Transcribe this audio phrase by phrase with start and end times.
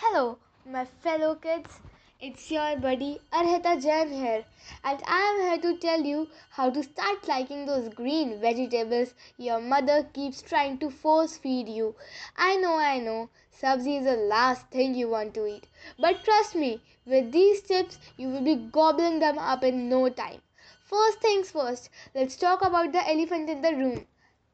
[0.00, 1.80] Hello, my fellow kids.
[2.20, 4.44] It's your buddy Arhita Jain here,
[4.84, 9.58] and I am here to tell you how to start liking those green vegetables your
[9.60, 11.96] mother keeps trying to force feed you.
[12.36, 13.28] I know, I know,
[13.60, 15.66] sabzi is the last thing you want to eat,
[15.98, 20.40] but trust me, with these tips, you will be gobbling them up in no time.
[20.84, 24.06] First things first, let's talk about the elephant in the room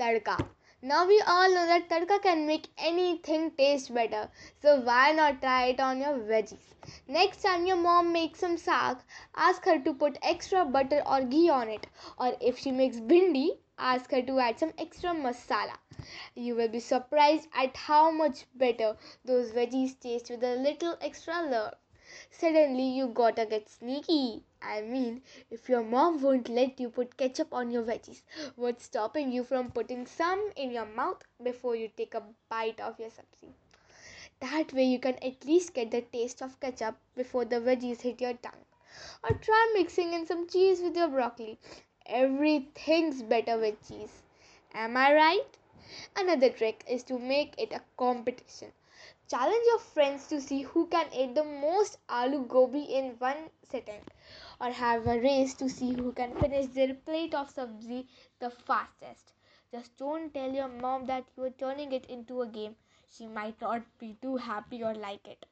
[0.00, 0.48] tadka.
[0.80, 4.30] Now we all know that tadka can make anything taste better.
[4.62, 6.74] So why not try it on your veggies?
[7.08, 9.00] Next time your mom makes some saag,
[9.34, 11.88] ask her to put extra butter or ghee on it.
[12.16, 15.76] Or if she makes bhindi, ask her to add some extra masala.
[16.36, 21.42] You will be surprised at how much better those veggies taste with a little extra
[21.42, 21.74] love.
[22.30, 24.42] Suddenly you gotta get sneaky.
[24.62, 28.22] I mean, if your mom won't let you put ketchup on your veggies,
[28.56, 32.98] what's stopping you from putting some in your mouth before you take a bite of
[32.98, 33.52] your sabzi?
[34.40, 38.20] That way you can at least get the taste of ketchup before the veggies hit
[38.20, 38.64] your tongue.
[39.22, 41.58] Or try mixing in some cheese with your broccoli.
[42.06, 44.22] Everything's better with cheese.
[44.74, 45.56] Am I right?
[46.16, 48.72] Another trick is to make it a competition.
[49.28, 54.02] Challenge your friends to see who can eat the most aloo gobi in one sitting,
[54.60, 58.06] or have a race to see who can finish their plate of sabzi
[58.40, 59.32] the fastest.
[59.70, 62.76] Just don't tell your mom that you are turning it into a game.
[63.10, 65.46] She might not be too happy or like it.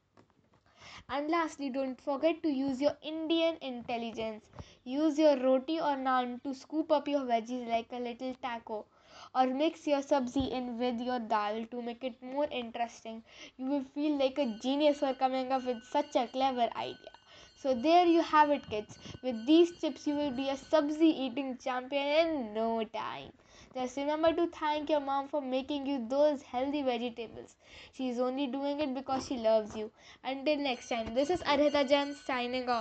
[1.08, 4.50] And lastly, don't forget to use your Indian intelligence.
[4.84, 8.86] Use your roti or naan to scoop up your veggies like a little taco
[9.34, 13.22] or mix your sabzi in with your dal to make it more interesting.
[13.56, 17.10] You will feel like a genius for coming up with such a clever idea.
[17.56, 18.98] So there you have it kids.
[19.22, 23.32] With these tips you will be a sabzi eating champion in no time.
[23.74, 27.56] Just remember to thank your mom for making you those healthy vegetables.
[27.92, 29.90] She is only doing it because she loves you.
[30.24, 32.74] Until next time, this is Arhita signing off.